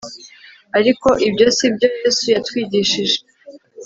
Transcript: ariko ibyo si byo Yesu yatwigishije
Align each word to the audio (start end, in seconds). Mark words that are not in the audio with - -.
ariko 0.77 1.07
ibyo 1.27 1.47
si 1.57 1.67
byo 1.73 1.87
Yesu 2.01 2.23
yatwigishije 2.35 3.17